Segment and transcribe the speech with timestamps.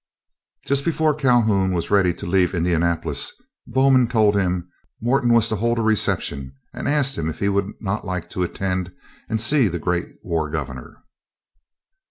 [0.65, 3.31] Just before Calhoun was ready to leave Indianapolis
[3.67, 4.67] Bowman told him
[4.99, 8.41] Morton was to hold a reception, and asked him if he would not like to
[8.41, 8.91] attend
[9.29, 11.03] and see the great War Governor.